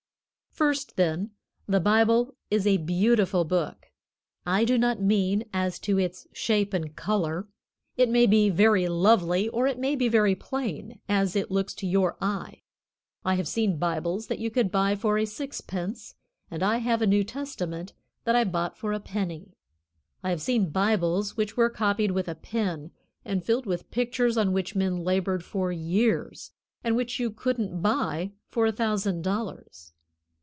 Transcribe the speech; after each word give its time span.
First, 0.53 0.97
then, 0.97 1.31
the 1.65 1.79
Bible 1.79 2.35
is 2.51 2.67
a 2.67 2.75
beautiful 2.75 3.45
book. 3.45 3.85
I 4.45 4.65
do 4.65 4.77
not 4.77 5.01
mean 5.01 5.45
as 5.53 5.79
to 5.79 5.97
its 5.97 6.27
shape 6.33 6.73
and 6.73 6.93
color. 6.93 7.47
It 7.95 8.09
may 8.09 8.25
be 8.27 8.49
very 8.49 8.89
lovely 8.89 9.47
or 9.47 9.65
it 9.65 9.79
may 9.79 9.95
be 9.95 10.09
very 10.09 10.35
plain, 10.35 10.99
as 11.07 11.37
it 11.37 11.51
looks 11.51 11.73
to 11.75 11.87
your 11.87 12.17
eye. 12.19 12.63
I 13.23 13.35
have 13.35 13.47
seen 13.47 13.77
Bibles 13.77 14.27
that 14.27 14.39
you 14.39 14.51
could 14.51 14.71
buy 14.71 14.93
for 14.95 15.17
a 15.17 15.25
sixpence, 15.25 16.15
and 16.51 16.61
I 16.61 16.77
have 16.79 17.01
a 17.01 17.07
New 17.07 17.23
Testament 17.23 17.93
that 18.25 18.35
I 18.35 18.43
bought 18.43 18.77
for 18.77 18.91
a 18.91 18.99
penny. 18.99 19.55
I 20.21 20.31
have 20.31 20.41
seen 20.41 20.69
Bibles 20.69 21.37
which 21.37 21.55
were 21.55 21.69
copied 21.69 22.11
with 22.11 22.27
a 22.27 22.35
pen 22.35 22.91
and 23.23 23.41
filled 23.43 23.65
with 23.65 23.89
pictures 23.89 24.35
on 24.37 24.51
which 24.51 24.75
men 24.75 24.97
labored 25.05 25.45
for 25.45 25.71
years, 25.71 26.51
and 26.83 26.97
which 26.97 27.21
you 27.21 27.31
couldn't 27.31 27.81
buy 27.81 28.33
for 28.49 28.65
a 28.67 28.73
thousand 28.73 29.23
dollars. 29.23 29.93